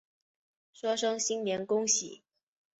[0.73, 2.23] 说声新年恭喜